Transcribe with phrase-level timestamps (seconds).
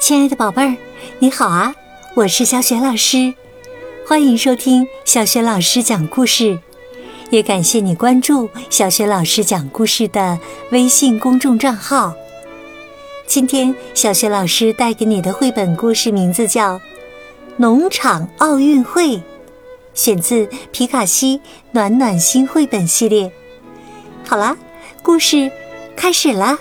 [0.00, 0.76] 亲爱的宝贝儿，
[1.18, 1.74] 你好啊！
[2.14, 3.34] 我是小雪老师，
[4.06, 6.58] 欢迎收听小雪老师讲故事，
[7.28, 10.38] 也感谢你关注小雪老师讲故事的
[10.70, 12.14] 微信公众账号。
[13.26, 16.76] 今天，小雪老师带给你的绘本故事名字叫
[17.58, 19.16] 《农场奥运会》，
[19.92, 21.42] 选自皮卡西
[21.72, 23.30] 暖暖心绘本系列。
[24.26, 24.56] 好啦，
[25.02, 25.52] 故事
[25.94, 26.58] 开始啦！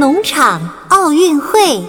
[0.00, 1.84] 农场奥运会，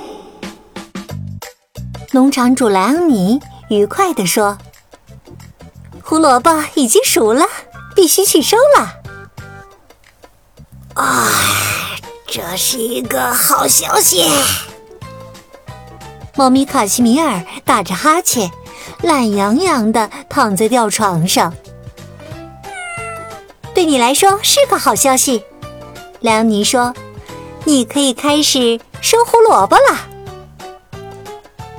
[2.12, 3.40] 农场主莱昂尼
[3.70, 4.58] 愉快地说
[6.04, 7.46] ：“胡萝卜已经熟了，
[7.96, 8.96] 必须去收了。”
[11.02, 11.30] 啊，
[12.28, 14.30] 这是一个好消息！
[16.36, 18.52] 猫咪卡西米尔打着哈欠，
[19.04, 21.54] 懒洋洋地躺在吊床上。
[23.74, 25.46] 对你来说是个好消息，
[26.20, 26.94] 莱昂尼说。
[27.66, 29.98] 你可以开始收胡萝卜了。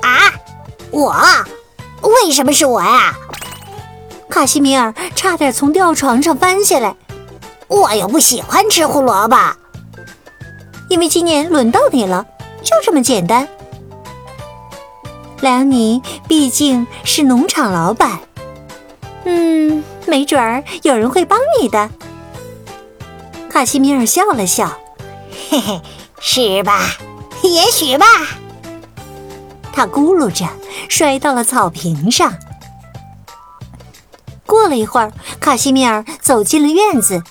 [0.03, 0.33] 啊，
[0.91, 1.15] 我？
[2.03, 3.15] 为什么是我呀？
[4.29, 6.97] 卡西米尔差点从吊床上翻下来。
[7.69, 9.37] 我又不喜欢吃胡萝卜。
[10.89, 12.27] 因为今年轮到你了，
[12.63, 13.49] 就这么简单。
[15.41, 18.21] 莱昂尼毕竟是农场老板，
[19.25, 21.91] 嗯，没准儿有人会帮你的。
[23.49, 24.79] 卡西米尔笑了笑。
[25.53, 25.83] 嘿嘿，
[26.19, 26.81] 是吧？
[27.43, 28.07] 也许吧。
[29.71, 30.49] 他咕噜着
[30.89, 32.33] 摔到了草坪上。
[34.47, 37.23] 过了一会儿，卡西米尔走进了院子。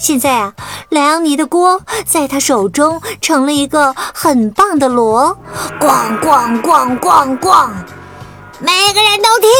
[0.00, 0.54] 现在啊，
[0.88, 5.36] 莱昂尼的锅在他手中成了一个很棒的锣，
[5.78, 7.68] 咣咣咣咣咣！
[8.60, 9.50] 每个人都听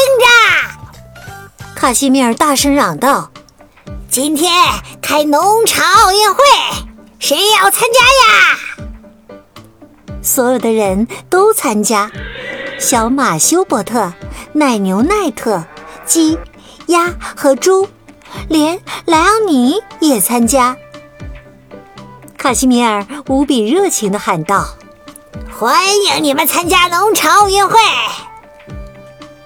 [1.59, 1.75] 着！
[1.75, 3.29] 卡西米尔大声嚷道
[4.09, 4.51] ：“今天
[4.99, 6.41] 开农场奥运会。”
[7.23, 9.39] 谁要参加呀？
[10.21, 12.11] 所有的人都参加。
[12.77, 14.11] 小马修伯特、
[14.51, 15.63] 奶牛奈特、
[16.05, 16.37] 鸡、
[16.87, 17.87] 鸭和猪，
[18.49, 20.75] 连莱昂尼也参加。
[22.37, 24.67] 卡西米尔无比热情地喊道
[25.57, 27.79] ：“欢迎你们参加农场奥运会！”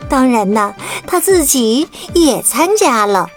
[0.09, 0.73] 当然呢，
[1.05, 3.29] 他自己也参加了。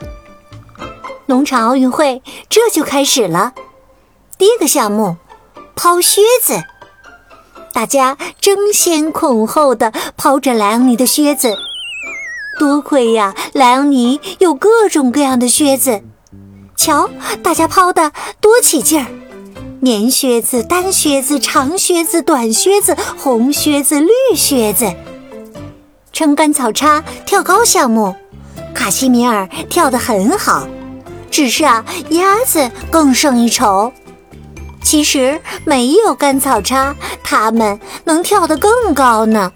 [1.27, 3.53] 农场奥运会这就开始了。
[4.41, 5.19] 第一个项目，
[5.77, 6.65] 抛靴子，
[7.75, 11.55] 大家争先恐后的抛着莱昂尼的靴子。
[12.59, 16.03] 多亏呀，莱昂尼有各种各样的靴子。
[16.75, 17.11] 瞧，
[17.43, 19.09] 大家抛的多起劲儿！
[19.79, 24.91] 棉靴子、单靴子、长靴子、短靴子、红靴子、绿靴子。
[26.15, 28.17] 撑杆草叉跳高项目，
[28.73, 30.67] 卡西米尔跳得很好，
[31.31, 33.93] 只是啊，鸭子更胜一筹。
[34.83, 39.53] 其实没有干草叉，他们能跳得更高呢。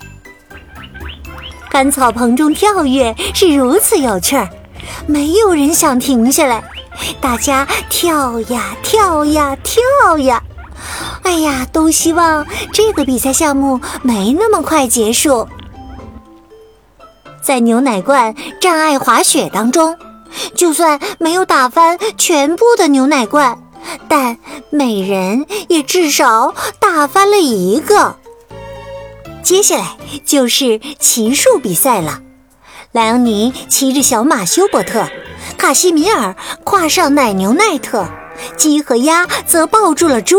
[1.70, 4.48] 干草棚中跳跃是如此有趣儿，
[5.06, 6.62] 没有人想停下来，
[7.20, 10.42] 大家跳呀跳呀跳呀。
[11.22, 15.48] 哎呀，都希望这个比赛项目没那么快结束。
[17.42, 19.96] 在牛奶罐障碍滑雪当中，
[20.54, 23.58] 就算没有打翻全部的牛奶罐。
[24.08, 24.38] 但
[24.70, 28.16] 每人也至少打翻了一个。
[29.42, 32.22] 接下来就是骑术比赛了。
[32.92, 35.08] 莱昂尼骑着小马修伯特，
[35.58, 38.08] 卡西米尔跨上奶牛奈特，
[38.56, 40.38] 鸡和鸭则抱住了猪。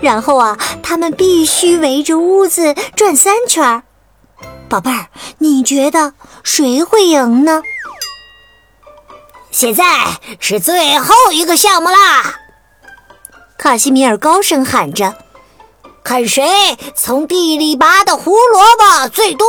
[0.00, 3.84] 然后啊，他们必须围着屋子转三圈。
[4.68, 5.06] 宝贝儿，
[5.38, 7.62] 你觉得谁会赢呢？
[9.52, 9.84] 现在
[10.40, 12.40] 是最后一个项目啦！
[13.62, 15.14] 卡西米尔高声喊着
[16.02, 19.46] ：“看谁从地里拔的胡萝卜最多！”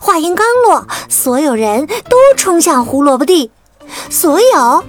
[0.00, 3.52] 话音刚落，所有人都冲向胡萝卜地。
[4.10, 4.84] 所有？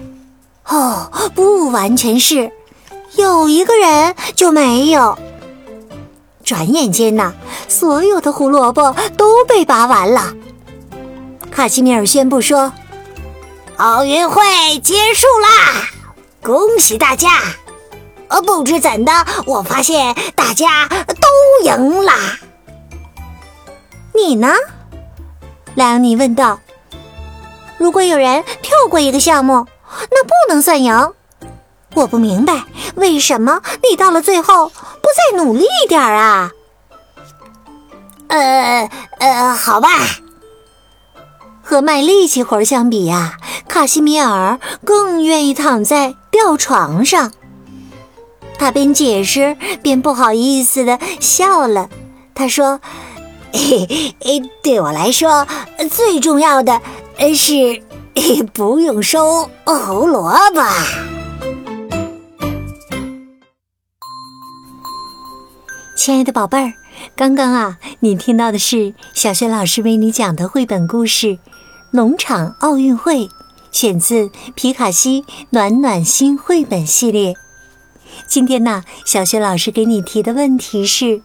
[0.66, 2.52] 哦，不完全是，
[3.14, 5.16] 有一个人就没有。
[6.43, 7.34] 转眼间呐，
[7.67, 10.34] 所有的胡萝卜都被拔完了。
[11.52, 12.73] 卡西米尔宣布说
[13.78, 14.41] ：“奥运会
[14.79, 15.88] 结束啦！”
[16.41, 17.29] 恭喜大家！
[18.29, 19.11] 呃，不知怎的，
[19.46, 22.14] 我发现大家都赢了。
[24.14, 24.53] 你呢？
[25.76, 26.59] 莱昂尼问道。
[27.78, 29.66] 如果有人跳过一个项目，
[30.11, 31.14] 那不能算赢。
[31.96, 32.66] 我不明白，
[32.96, 36.52] 为什么你到了最后不再努力一点啊？
[38.28, 39.90] 呃呃，好吧。
[41.64, 43.37] 和卖力气活相比呀，
[43.67, 47.31] 卡西米尔更愿意躺在吊床上。
[48.59, 51.90] 他边解释边不好意思的笑了。
[52.35, 52.79] 他说
[53.52, 53.88] ：“嘿
[54.20, 55.47] 嘿，对我来说，
[55.90, 56.79] 最重要的
[57.34, 57.82] 是
[58.53, 60.61] 不用收胡萝卜。”
[65.97, 66.73] 亲爱的宝贝儿，
[67.16, 71.28] 刚刚啊，你听到的是小学老师为你讲的绘本故事
[71.91, 73.28] 《农场奥运会》，
[73.72, 77.35] 选自皮卡西暖暖心绘本系列。
[78.27, 81.21] 今天呢，小学老师给你提的问题是：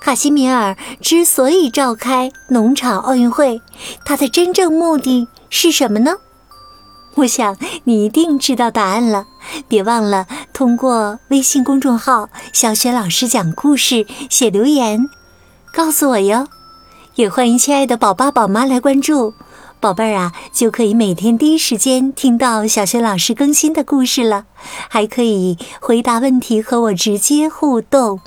[0.00, 3.60] 卡西米尔之所以召开农场奥运会，
[4.04, 6.16] 它的真正目的是什么呢？
[7.16, 9.26] 我想你一定知道答案了，
[9.66, 15.08] 别忘了通过微信公众号“小雪老师讲故事”写留言，
[15.72, 16.46] 告诉我哟。
[17.16, 19.34] 也欢迎亲爱的宝爸宝妈来关注，
[19.80, 24.46] 宝贝儿啊，就可以每天第一时间听到小学老师更新的故事了，
[24.88, 28.20] 还可以回答问题和我直接互动。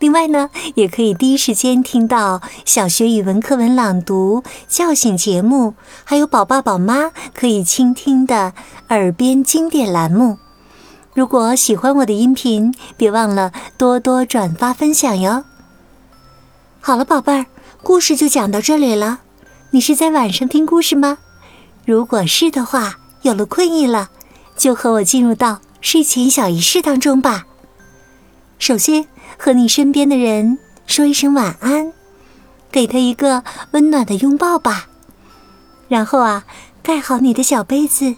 [0.00, 5.74] 另外呢，也可以第一时间听到小学语文课文朗读、叫醒节目，
[6.04, 8.52] 还有宝爸宝妈可以倾听的
[8.88, 10.38] 耳边经典栏目。
[11.14, 15.44] 如果喜欢我的音频，别忘了多多转发分享哟。
[16.80, 17.46] 好了，宝贝儿，
[17.82, 19.20] 故事就讲到这里了。
[19.76, 21.18] 你是在晚上听故事吗？
[21.84, 24.08] 如果是的话，有了困意了，
[24.56, 27.44] 就和我进入到睡前小仪式当中吧。
[28.58, 29.06] 首先。
[29.36, 31.92] 和你身边的人说一声晚安，
[32.72, 34.88] 给他一个温暖的拥抱吧。
[35.88, 36.46] 然后啊，
[36.82, 38.16] 盖好你的小被子，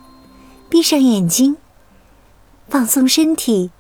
[0.69, 1.56] 闭上眼睛，
[2.69, 3.72] 放松身体。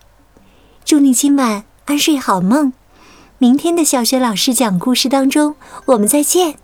[0.84, 2.72] 祝你今晚安睡好梦。
[3.38, 5.54] 明天的小学老师讲故事当中，
[5.84, 6.58] 我们再见。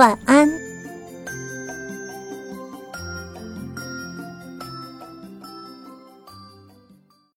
[0.00, 0.69] 晚安。